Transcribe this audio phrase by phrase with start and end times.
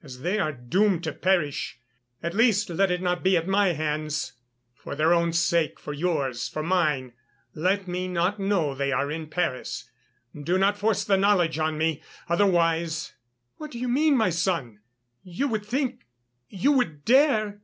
[0.00, 1.80] As they are doomed to perish,
[2.22, 4.34] at least let it not be at my hands.
[4.76, 7.14] For their own sake, for yours, for mine,
[7.52, 9.90] let me not know they are in Paris....
[10.40, 13.14] Do not force the knowledge on me; otherwise...."
[13.56, 14.78] "What do you mean, my son?
[15.24, 16.02] you would think,
[16.48, 17.60] you would dare...?"